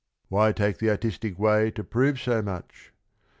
Why 0.29 0.51
take 0.51 0.79
the 0.79 0.89
artistic 0.89 1.37
way 1.37 1.69
to 1.69 1.83
prove 1.83 2.19
so 2.19 2.41
much? 2.41 2.91